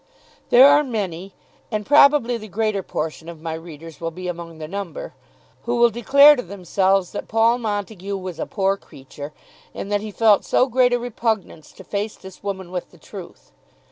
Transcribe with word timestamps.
There 0.49 0.67
are 0.67 0.83
many, 0.83 1.35
and 1.69 1.85
probably 1.85 2.35
the 2.35 2.47
greater 2.47 2.81
portion 2.81 3.29
of 3.29 3.39
my 3.39 3.53
readers 3.53 4.01
will 4.01 4.09
be 4.09 4.27
among 4.27 4.57
the 4.57 4.67
number, 4.67 5.13
who 5.65 5.75
will 5.75 5.91
declare 5.91 6.35
to 6.35 6.41
themselves 6.41 7.11
that 7.11 7.27
Paul 7.27 7.59
Montague 7.59 8.17
was 8.17 8.39
a 8.39 8.47
poor 8.47 8.77
creature, 8.77 9.31
in 9.75 9.89
that 9.89 10.01
he 10.01 10.09
felt 10.09 10.43
so 10.43 10.65
great 10.65 10.91
a 10.91 10.97
repugnance 10.97 11.71
to 11.73 11.83
face 11.83 12.15
this 12.15 12.41
woman 12.41 12.71
with 12.71 12.89
the 12.89 12.97
truth. 12.97 13.51